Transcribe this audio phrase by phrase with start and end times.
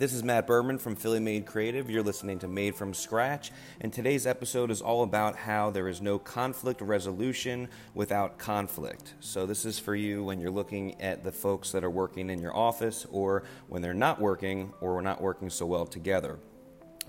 [0.00, 1.90] This is Matt Berman from Philly Made Creative.
[1.90, 3.52] You're listening to Made from Scratch,
[3.82, 9.12] and today's episode is all about how there is no conflict resolution without conflict.
[9.20, 12.40] So, this is for you when you're looking at the folks that are working in
[12.40, 16.38] your office or when they're not working or we're not working so well together.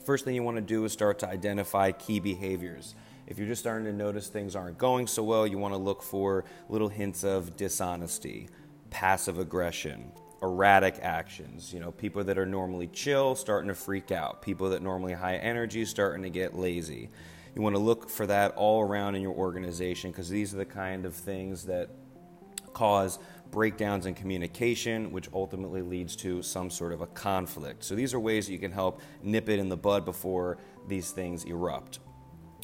[0.06, 2.96] First thing you want to do is start to identify key behaviors.
[3.26, 6.04] If you're just starting to notice things aren't going so well, you want to look
[6.04, 8.50] for little hints of dishonesty,
[8.90, 10.12] passive aggression,
[10.42, 11.74] erratic actions.
[11.74, 14.42] You know, people that are normally chill starting to freak out.
[14.42, 17.10] People that normally high energy starting to get lazy.
[17.56, 20.66] You want to look for that all around in your organization because these are the
[20.66, 21.90] kind of things that
[22.74, 23.20] cause
[23.52, 27.84] breakdowns in communication, which ultimately leads to some sort of a conflict.
[27.84, 31.12] So these are ways that you can help nip it in the bud before these
[31.12, 32.00] things erupt.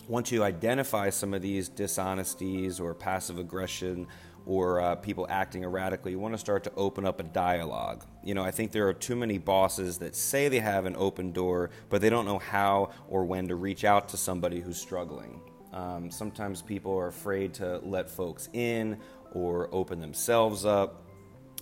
[0.08, 4.08] Once you identify some of these dishonesties or passive aggression
[4.48, 8.06] or uh, people acting erratically, you want to start to open up a dialogue.
[8.24, 11.34] You know, I think there are too many bosses that say they have an open
[11.34, 15.42] door, but they don't know how or when to reach out to somebody who's struggling.
[15.74, 19.00] Um, sometimes people are afraid to let folks in
[19.34, 21.07] or open themselves up.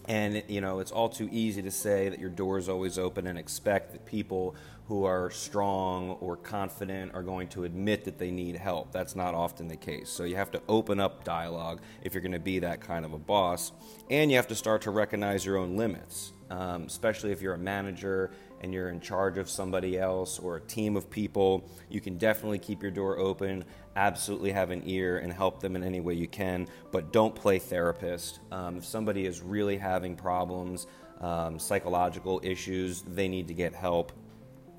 [0.07, 3.27] And you know, it's all too easy to say that your door is always open
[3.27, 4.55] and expect that people
[4.87, 8.91] who are strong or confident are going to admit that they need help.
[8.91, 10.09] That's not often the case.
[10.09, 13.13] So you have to open up dialogue if you're going to be that kind of
[13.13, 13.71] a boss.
[14.11, 17.57] And you have to start to recognize your own limits, um, especially if you're a
[17.57, 21.69] manager and you're in charge of somebody else or a team of people.
[21.89, 23.65] You can definitely keep your door open,
[23.95, 27.59] absolutely have an ear, and help them in any way you can, but don't play
[27.59, 28.39] therapist.
[28.51, 30.87] Um, if somebody is really having problems,
[31.21, 34.11] um, psychological issues, they need to get help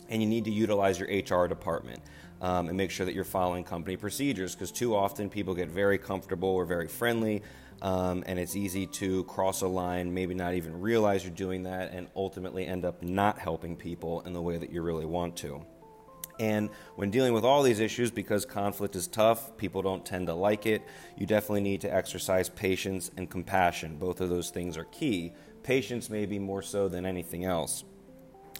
[0.08, 2.00] and you need to utilize your HR department
[2.40, 5.98] um, and make sure that you're following company procedures because too often people get very
[5.98, 7.42] comfortable or very friendly.
[7.82, 11.92] Um, and it's easy to cross a line, maybe not even realize you're doing that,
[11.92, 15.64] and ultimately end up not helping people in the way that you really want to.
[16.38, 20.34] And when dealing with all these issues, because conflict is tough, people don't tend to
[20.34, 20.82] like it,
[21.16, 23.96] you definitely need to exercise patience and compassion.
[23.96, 25.32] Both of those things are key.
[25.62, 27.84] Patience, maybe more so than anything else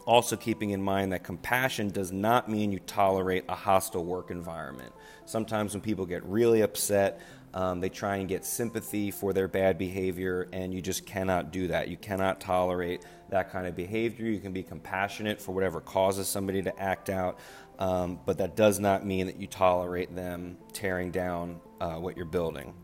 [0.07, 4.93] also keeping in mind that compassion does not mean you tolerate a hostile work environment.
[5.25, 7.21] Sometimes when people get really upset,
[7.55, 11.69] um, they try and get sympathy for their bad behavior, and you just cannot do
[11.69, 11.89] that.
[11.89, 14.27] You cannot tolerate that kind of behavior.
[14.27, 17.39] You can be compassionate for whatever causes somebody to act out,
[17.79, 22.27] um, but that does not mean that you tolerate them tearing down uh, what you're
[22.27, 22.75] building.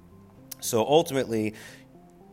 [0.60, 1.54] So ultimately,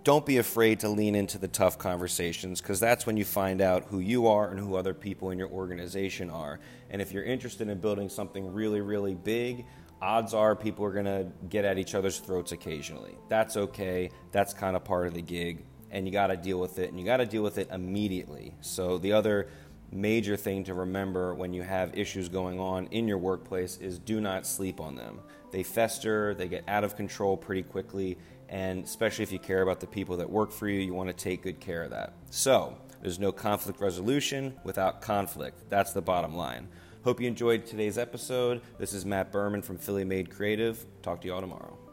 [0.09, 3.83] don't be afraid to lean into the tough conversations because that's when you find out
[3.89, 6.59] who you are and who other people in your organization are.
[6.89, 9.67] And if you're interested in building something really, really big,
[10.01, 13.19] odds are people are going to get at each other's throats occasionally.
[13.27, 14.09] That's okay.
[14.31, 15.63] That's kind of part of the gig.
[15.91, 18.55] And you got to deal with it, and you got to deal with it immediately.
[18.61, 19.49] So, the other
[19.91, 24.21] major thing to remember when you have issues going on in your workplace is do
[24.21, 25.19] not sleep on them.
[25.51, 28.17] They fester, they get out of control pretty quickly,
[28.49, 31.13] and especially if you care about the people that work for you, you want to
[31.13, 32.13] take good care of that.
[32.29, 35.69] So, there's no conflict resolution without conflict.
[35.69, 36.67] That's the bottom line.
[37.03, 38.61] Hope you enjoyed today's episode.
[38.77, 40.85] This is Matt Berman from Philly Made Creative.
[41.01, 41.88] Talk to you all tomorrow.